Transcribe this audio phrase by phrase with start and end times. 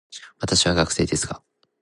[0.39, 1.43] 私は学生ですが、